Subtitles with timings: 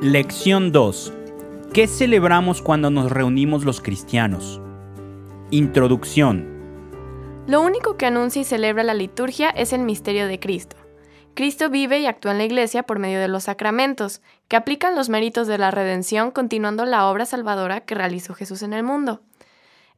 [0.00, 1.12] Lección 2.
[1.72, 4.60] ¿Qué celebramos cuando nos reunimos los cristianos?
[5.52, 6.48] Introducción.
[7.46, 10.74] Lo único que anuncia y celebra la liturgia es el misterio de Cristo.
[11.34, 15.08] Cristo vive y actúa en la Iglesia por medio de los sacramentos, que aplican los
[15.08, 19.20] méritos de la redención continuando la obra salvadora que realizó Jesús en el mundo.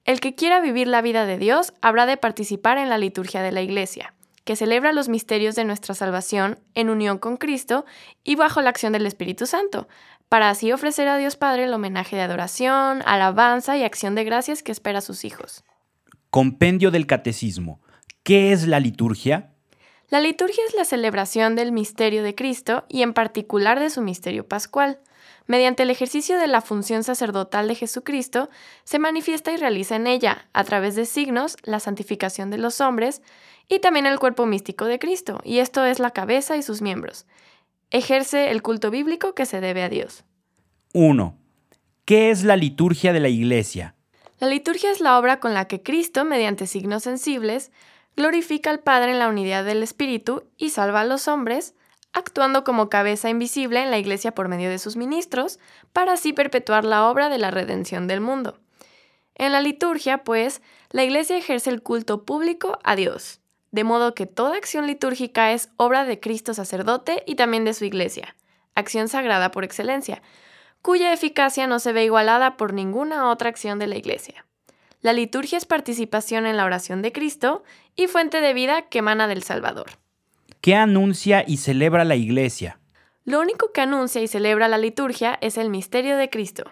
[0.06, 3.50] El que quiera vivir la vida de Dios habrá de participar en la liturgia de
[3.50, 7.84] la Iglesia, que celebra los misterios de nuestra salvación en unión con Cristo
[8.22, 9.88] y bajo la acción del Espíritu Santo,
[10.28, 14.62] para así ofrecer a Dios Padre el homenaje de adoración, alabanza y acción de gracias
[14.62, 15.64] que espera a sus hijos.
[16.30, 17.80] Compendio del Catecismo.
[18.22, 19.54] ¿Qué es la liturgia?
[20.08, 24.46] La liturgia es la celebración del misterio de Cristo y en particular de su misterio
[24.46, 25.00] pascual.
[25.46, 28.50] Mediante el ejercicio de la función sacerdotal de Jesucristo,
[28.84, 33.22] se manifiesta y realiza en ella, a través de signos, la santificación de los hombres
[33.68, 37.26] y también el cuerpo místico de Cristo, y esto es la cabeza y sus miembros.
[37.90, 40.24] Ejerce el culto bíblico que se debe a Dios.
[40.92, 41.36] 1.
[42.04, 43.94] ¿Qué es la liturgia de la Iglesia?
[44.38, 47.72] La liturgia es la obra con la que Cristo, mediante signos sensibles,
[48.16, 51.74] glorifica al Padre en la unidad del Espíritu y salva a los hombres,
[52.12, 55.58] actuando como cabeza invisible en la Iglesia por medio de sus ministros,
[55.92, 58.58] para así perpetuar la obra de la redención del mundo.
[59.34, 63.40] En la liturgia, pues, la Iglesia ejerce el culto público a Dios,
[63.70, 67.84] de modo que toda acción litúrgica es obra de Cristo sacerdote y también de su
[67.84, 68.34] Iglesia,
[68.74, 70.22] acción sagrada por excelencia,
[70.80, 74.46] cuya eficacia no se ve igualada por ninguna otra acción de la Iglesia.
[75.02, 77.62] La liturgia es participación en la oración de Cristo
[77.94, 79.98] y fuente de vida que emana del Salvador.
[80.66, 82.80] ¿Qué anuncia y celebra la Iglesia?
[83.24, 86.64] Lo único que anuncia y celebra la liturgia es el misterio de Cristo.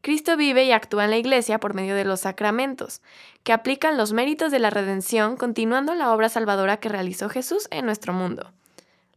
[0.00, 3.00] Cristo vive y actúa en la Iglesia por medio de los sacramentos,
[3.44, 7.86] que aplican los méritos de la redención continuando la obra salvadora que realizó Jesús en
[7.86, 8.50] nuestro mundo.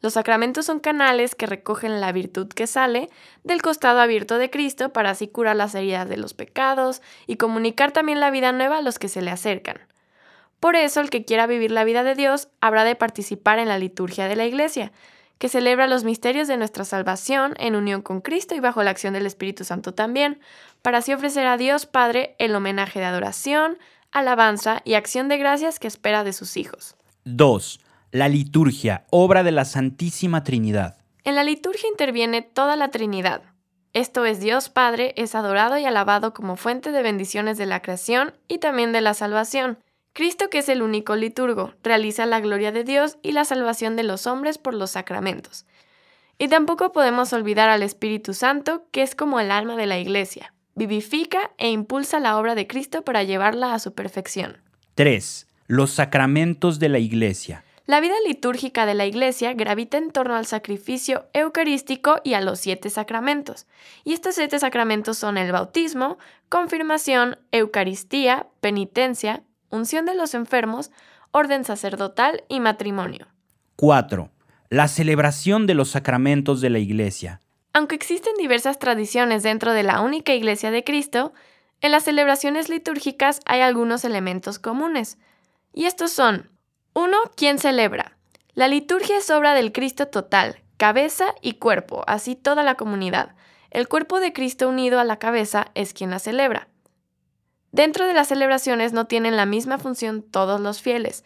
[0.02, 3.10] Los sacramentos son canales que recogen la virtud que sale
[3.44, 7.92] del costado abierto de Cristo para así curar las heridas de los pecados y comunicar
[7.92, 9.80] también la vida nueva a los que se le acercan.
[10.62, 13.78] Por eso el que quiera vivir la vida de Dios habrá de participar en la
[13.78, 14.94] liturgia de la Iglesia,
[15.38, 19.14] que celebra los misterios de nuestra salvación en unión con Cristo y bajo la acción
[19.14, 20.40] del Espíritu Santo también,
[20.82, 23.78] para así ofrecer a Dios Padre el homenaje de adoración,
[24.14, 26.96] alabanza y acción de gracias que espera de sus hijos.
[27.26, 30.98] 2 la liturgia, obra de la Santísima Trinidad.
[31.24, 33.42] En la liturgia interviene toda la Trinidad.
[33.94, 38.34] Esto es Dios Padre, es adorado y alabado como fuente de bendiciones de la creación
[38.50, 39.78] y también de la salvación.
[40.14, 44.04] Cristo, que es el único liturgo, realiza la gloria de Dios y la salvación de
[44.04, 45.66] los hombres por los sacramentos.
[46.38, 50.54] Y tampoco podemos olvidar al Espíritu Santo, que es como el alma de la Iglesia.
[50.76, 54.58] Vivifica e impulsa la obra de Cristo para llevarla a su perfección.
[54.96, 55.48] 3.
[55.68, 57.64] Los sacramentos de la Iglesia.
[57.86, 62.60] La vida litúrgica de la Iglesia gravita en torno al sacrificio eucarístico y a los
[62.60, 63.66] siete sacramentos.
[64.04, 66.18] Y estos siete sacramentos son el bautismo,
[66.50, 70.92] confirmación, Eucaristía, penitencia, unción de los enfermos,
[71.32, 73.28] orden sacerdotal y matrimonio.
[73.78, 74.30] 4.
[74.70, 77.42] La celebración de los sacramentos de la Iglesia.
[77.74, 81.34] Aunque existen diversas tradiciones dentro de la única Iglesia de Cristo,
[81.82, 85.18] en las celebraciones litúrgicas hay algunos elementos comunes.
[85.74, 86.50] Y estos son
[86.94, 87.18] 1.
[87.36, 88.18] ¿Quién celebra?
[88.54, 93.36] La liturgia es obra del Cristo total, cabeza y cuerpo, así toda la comunidad.
[93.70, 96.68] El cuerpo de Cristo unido a la cabeza es quien la celebra.
[97.72, 101.24] Dentro de las celebraciones no tienen la misma función todos los fieles,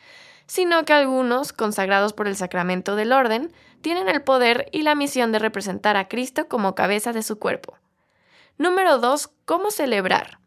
[0.47, 3.51] sino que algunos, consagrados por el sacramento del orden,
[3.81, 7.77] tienen el poder y la misión de representar a Cristo como cabeza de su cuerpo.
[8.57, 9.31] Número 2.
[9.45, 10.39] ¿Cómo celebrar?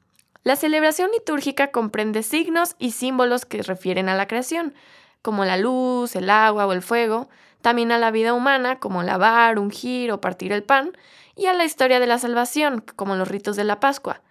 [0.44, 4.74] La celebración litúrgica comprende signos y símbolos que refieren a la creación,
[5.20, 7.28] como la luz, el agua o el fuego,
[7.60, 10.92] también a la vida humana, como lavar, ungir o partir el pan,
[11.34, 14.22] y a la historia de la salvación, como los ritos de la Pascua.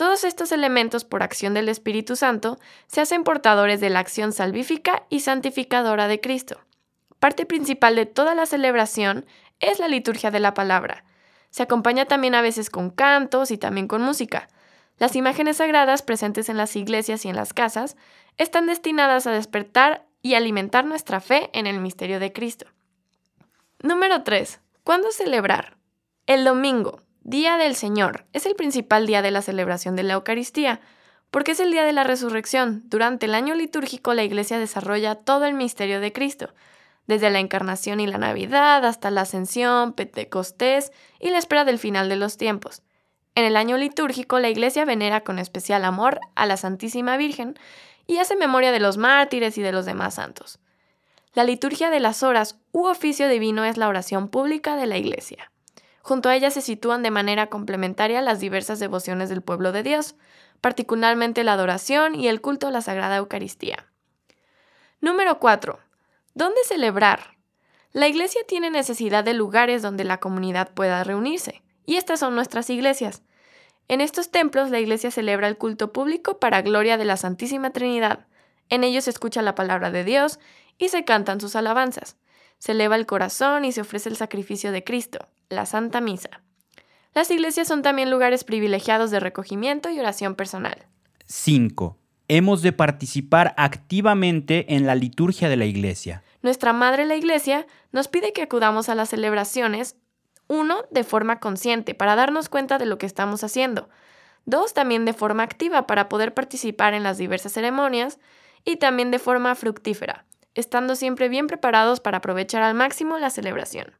[0.00, 5.02] Todos estos elementos, por acción del Espíritu Santo, se hacen portadores de la acción salvífica
[5.10, 6.58] y santificadora de Cristo.
[7.18, 9.26] Parte principal de toda la celebración
[9.58, 11.04] es la liturgia de la palabra.
[11.50, 14.48] Se acompaña también a veces con cantos y también con música.
[14.96, 17.98] Las imágenes sagradas presentes en las iglesias y en las casas
[18.38, 22.64] están destinadas a despertar y alimentar nuestra fe en el misterio de Cristo.
[23.82, 24.60] Número 3.
[24.82, 25.76] ¿Cuándo celebrar?
[26.26, 30.80] El domingo, Día del Señor, es el principal día de la celebración de la Eucaristía,
[31.30, 32.82] porque es el día de la resurrección.
[32.86, 36.54] Durante el año litúrgico la Iglesia desarrolla todo el misterio de Cristo,
[37.06, 42.08] desde la encarnación y la Navidad hasta la ascensión, Pentecostés y la espera del final
[42.08, 42.82] de los tiempos.
[43.34, 47.58] En el año litúrgico, la Iglesia venera con especial amor a la Santísima Virgen
[48.06, 50.58] y hace memoria de los mártires y de los demás santos.
[51.34, 55.49] La liturgia de las horas u oficio divino es la oración pública de la Iglesia.
[56.02, 60.16] Junto a ella se sitúan de manera complementaria las diversas devociones del pueblo de Dios,
[60.60, 63.86] particularmente la adoración y el culto a la Sagrada Eucaristía.
[65.00, 65.78] Número 4.
[66.34, 67.36] ¿Dónde celebrar?
[67.92, 72.70] La Iglesia tiene necesidad de lugares donde la comunidad pueda reunirse, y estas son nuestras
[72.70, 73.22] iglesias.
[73.88, 78.26] En estos templos la Iglesia celebra el culto público para gloria de la Santísima Trinidad.
[78.68, 80.38] En ellos se escucha la palabra de Dios
[80.78, 82.16] y se cantan sus alabanzas.
[82.60, 86.42] Se eleva el corazón y se ofrece el sacrificio de Cristo, la Santa Misa.
[87.14, 90.86] Las iglesias son también lugares privilegiados de recogimiento y oración personal.
[91.24, 91.96] 5.
[92.28, 96.22] Hemos de participar activamente en la liturgia de la iglesia.
[96.42, 99.96] Nuestra Madre la Iglesia nos pide que acudamos a las celebraciones,
[100.46, 103.88] uno, de forma consciente, para darnos cuenta de lo que estamos haciendo.
[104.44, 108.18] Dos, también de forma activa, para poder participar en las diversas ceremonias.
[108.64, 113.92] Y también de forma fructífera, estando siempre bien preparados para aprovechar al máximo la celebración.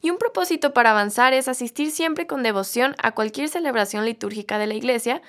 [0.00, 4.66] Y un propósito para avanzar es asistir siempre con devoción a cualquier celebración litúrgica de
[4.66, 5.22] la Iglesia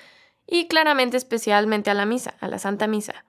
[0.46, 3.24] y claramente especialmente a la misa, a la Santa Misa.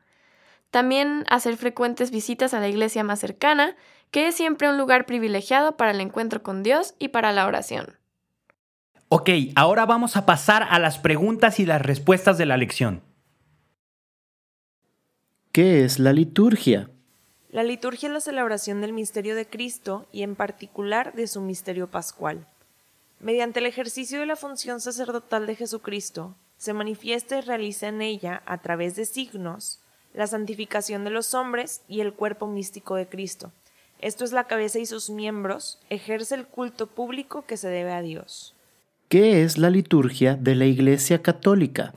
[0.72, 3.76] También hacer frecuentes visitas a la iglesia más cercana,
[4.10, 7.98] que es siempre un lugar privilegiado para el encuentro con Dios y para la oración.
[9.10, 13.04] Ok, ahora vamos a pasar a las preguntas y las respuestas de la lección.
[15.52, 16.90] ¿Qué es la liturgia?
[17.50, 21.92] La liturgia es la celebración del misterio de Cristo y en particular de su misterio
[21.92, 22.48] pascual.
[23.20, 28.42] Mediante el ejercicio de la función sacerdotal de Jesucristo, se manifiesta y realiza en ella,
[28.46, 29.82] a través de signos,
[30.14, 33.52] la santificación de los hombres y el cuerpo místico de Cristo.
[34.00, 38.02] Esto es la cabeza y sus miembros, ejerce el culto público que se debe a
[38.02, 38.56] Dios.
[39.10, 41.94] ¿Qué es la liturgia de la Iglesia Católica?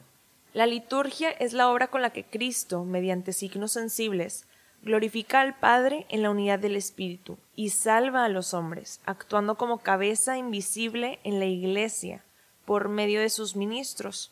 [0.54, 4.46] La liturgia es la obra con la que Cristo, mediante signos sensibles,
[4.82, 9.78] glorifica al Padre en la unidad del Espíritu y salva a los hombres, actuando como
[9.78, 12.22] cabeza invisible en la Iglesia
[12.66, 14.30] por medio de sus ministros,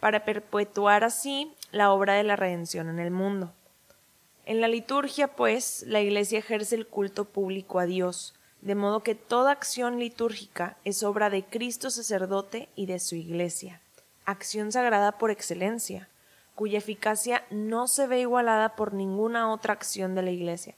[0.00, 3.52] para perpetuar así la obra de la redención en el mundo.
[4.46, 9.14] En la liturgia, pues, la Iglesia ejerce el culto público a Dios, de modo que
[9.14, 13.82] toda acción litúrgica es obra de Cristo sacerdote y de su Iglesia
[14.28, 16.08] acción sagrada por excelencia,
[16.54, 20.74] cuya eficacia no se ve igualada por ninguna otra acción de la Iglesia.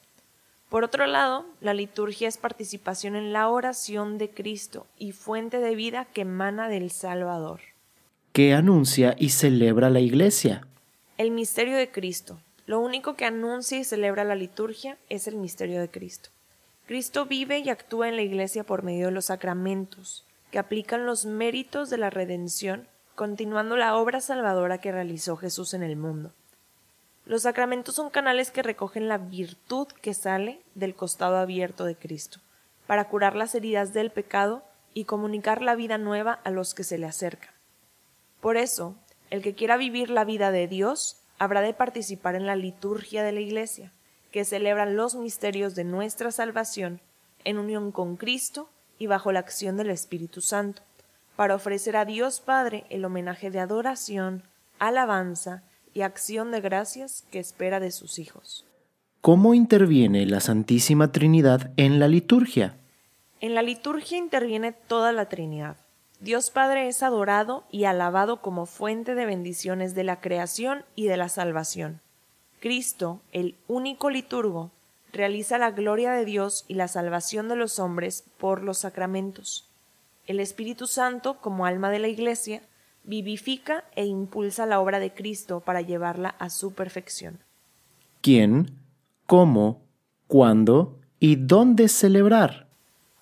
[0.68, 5.74] Por otro lado, la liturgia es participación en la oración de Cristo y fuente de
[5.74, 7.60] vida que emana del Salvador.
[8.32, 10.64] ¿Qué anuncia y celebra la Iglesia?
[11.18, 12.38] El misterio de Cristo.
[12.66, 16.30] Lo único que anuncia y celebra la liturgia es el misterio de Cristo.
[16.86, 21.26] Cristo vive y actúa en la Iglesia por medio de los sacramentos, que aplican los
[21.26, 26.32] méritos de la redención continuando la obra salvadora que realizó Jesús en el mundo.
[27.26, 32.40] Los sacramentos son canales que recogen la virtud que sale del costado abierto de Cristo,
[32.86, 34.64] para curar las heridas del pecado
[34.94, 37.54] y comunicar la vida nueva a los que se le acercan.
[38.40, 38.96] Por eso,
[39.30, 43.32] el que quiera vivir la vida de Dios habrá de participar en la liturgia de
[43.32, 43.92] la Iglesia,
[44.32, 47.00] que celebra los misterios de nuestra salvación
[47.44, 48.68] en unión con Cristo
[48.98, 50.82] y bajo la acción del Espíritu Santo
[51.40, 54.42] para ofrecer a Dios Padre el homenaje de adoración,
[54.78, 55.62] alabanza
[55.94, 58.66] y acción de gracias que espera de sus hijos.
[59.22, 62.76] ¿Cómo interviene la Santísima Trinidad en la liturgia?
[63.40, 65.78] En la liturgia interviene toda la Trinidad.
[66.20, 71.16] Dios Padre es adorado y alabado como fuente de bendiciones de la creación y de
[71.16, 72.02] la salvación.
[72.60, 74.72] Cristo, el único liturgo,
[75.10, 79.69] realiza la gloria de Dios y la salvación de los hombres por los sacramentos.
[80.30, 82.62] El Espíritu Santo, como alma de la Iglesia,
[83.02, 87.40] vivifica e impulsa la obra de Cristo para llevarla a su perfección.
[88.20, 88.78] ¿Quién,
[89.26, 89.82] cómo,
[90.28, 92.68] cuándo y dónde celebrar?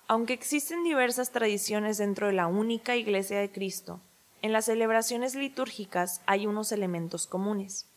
[0.07, 4.01] Aunque existen diversas tradiciones dentro de la única Iglesia de Cristo,
[4.43, 7.87] en las celebraciones litúrgicas hay unos elementos comunes.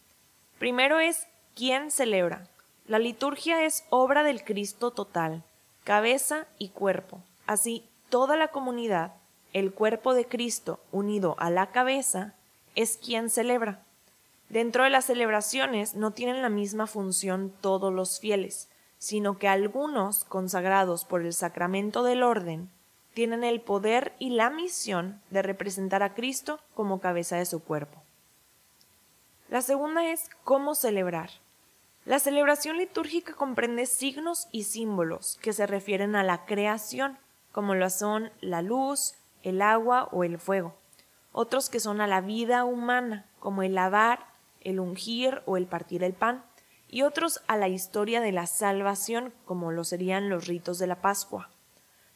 [0.59, 2.49] Primero es quién celebra.
[2.87, 5.45] La liturgia es obra del Cristo total,
[5.85, 7.23] cabeza y cuerpo.
[7.47, 9.15] Así, toda la comunidad,
[9.55, 12.35] el cuerpo de Cristo unido a la cabeza,
[12.75, 13.81] es quien celebra.
[14.51, 20.25] Dentro de las celebraciones no tienen la misma función todos los fieles, sino que algunos,
[20.25, 22.71] consagrados por el sacramento del orden,
[23.15, 28.03] tienen el poder y la misión de representar a Cristo como cabeza de su cuerpo.
[29.49, 31.31] La segunda es cómo celebrar.
[32.05, 37.17] La celebración litúrgica comprende signos y símbolos que se refieren a la creación,
[37.53, 40.75] como lo son la luz, el agua o el fuego,
[41.33, 44.27] otros que son a la vida humana, como el lavar,
[44.61, 46.45] el ungir o el partir el pan,
[46.89, 51.01] y otros a la historia de la salvación, como lo serían los ritos de la
[51.01, 51.49] Pascua.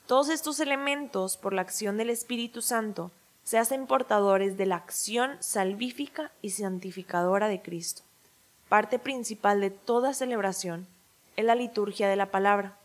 [0.07, 3.11] Todos estos elementos, por la acción del Espíritu Santo,
[3.43, 8.03] se hacen portadores de la acción salvífica y santificadora de Cristo.
[8.69, 10.87] Parte principal de toda celebración
[11.37, 12.77] es la liturgia de la palabra.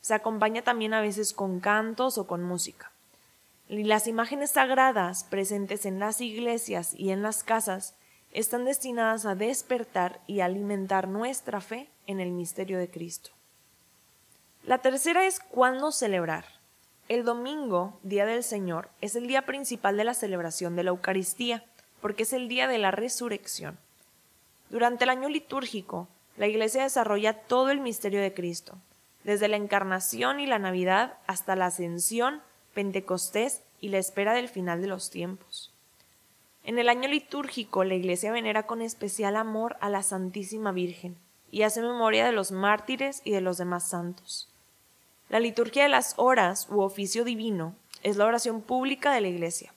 [0.00, 2.90] Se acompaña también a veces con cantos o con música.
[3.68, 7.94] Y las imágenes sagradas presentes en las iglesias y en las casas
[8.32, 13.30] están destinadas a despertar y alimentar nuestra fe en el misterio de Cristo.
[14.64, 16.44] La tercera es cuándo celebrar.
[17.08, 21.64] El domingo, Día del Señor, es el día principal de la celebración de la Eucaristía,
[22.00, 23.78] porque es el día de la resurrección.
[24.68, 28.78] Durante el año litúrgico, la Iglesia desarrolla todo el misterio de Cristo,
[29.24, 32.42] desde la encarnación y la Navidad hasta la ascensión,
[32.74, 35.72] Pentecostés y la espera del final de los tiempos.
[36.64, 41.16] En el año litúrgico, la Iglesia venera con especial amor a la Santísima Virgen
[41.50, 44.48] y hace memoria de los mártires y de los demás santos.
[45.28, 49.72] La liturgia de las horas u oficio divino es la oración pública de la Iglesia.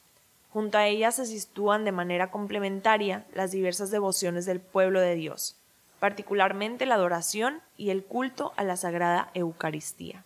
[0.51, 5.55] Junto a ella se sitúan de manera complementaria las diversas devociones del pueblo de Dios,
[6.03, 10.25] particularmente la adoración y el culto a la Sagrada Eucaristía.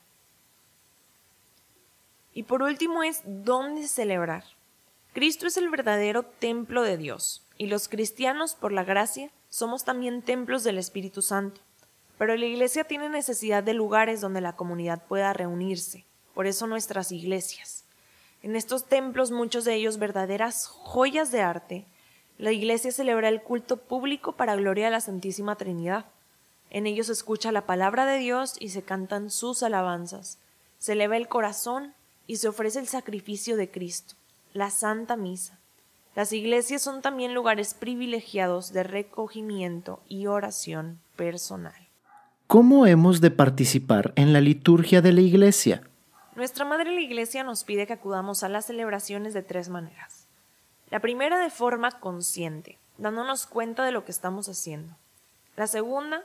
[2.33, 4.43] Y por último es dónde celebrar.
[5.13, 10.23] Cristo es el verdadero templo de Dios, y los cristianos, por la gracia, somos también
[10.23, 11.61] templos del Espíritu Santo.
[12.17, 17.11] Pero la Iglesia tiene necesidad de lugares donde la comunidad pueda reunirse, por eso nuestras
[17.11, 17.85] iglesias.
[18.41, 21.85] En estos templos, muchos de ellos verdaderas joyas de arte,
[22.37, 26.05] la Iglesia celebra el culto público para gloria de la Santísima Trinidad.
[26.69, 30.37] En ellos se escucha la palabra de Dios y se cantan sus alabanzas.
[30.77, 31.93] Se eleva el corazón
[32.27, 34.15] y se ofrece el sacrificio de Cristo
[34.57, 35.59] la Santa Misa.
[36.15, 41.75] Las iglesias son también lugares privilegiados de recogimiento y oración personal.
[42.47, 45.83] ¿Cómo hemos de participar en la liturgia de la iglesia?
[46.35, 50.26] Nuestra Madre la Iglesia nos pide que acudamos a las celebraciones de tres maneras.
[50.89, 54.95] La primera de forma consciente, dándonos cuenta de lo que estamos haciendo.
[55.57, 56.23] La segunda,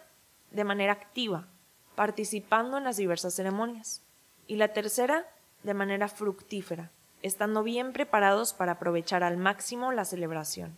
[0.52, 1.48] de manera activa,
[1.96, 4.02] participando en las diversas ceremonias.
[4.46, 5.26] Y la tercera,
[5.64, 6.90] de manera fructífera,
[7.22, 10.76] estando bien preparados para aprovechar al máximo la celebración.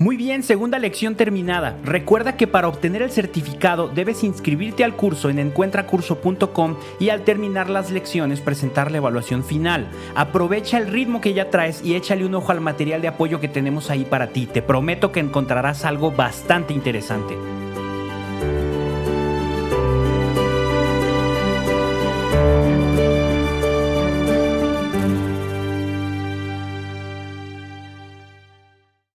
[0.00, 1.76] Muy bien, segunda lección terminada.
[1.84, 7.68] Recuerda que para obtener el certificado debes inscribirte al curso en encuentracurso.com y al terminar
[7.68, 9.88] las lecciones presentar la evaluación final.
[10.14, 13.48] Aprovecha el ritmo que ya traes y échale un ojo al material de apoyo que
[13.48, 14.46] tenemos ahí para ti.
[14.46, 17.36] Te prometo que encontrarás algo bastante interesante.